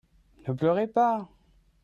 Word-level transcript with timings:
ne 0.47 0.55
pleurez 0.55 0.87
pas. 0.87 1.29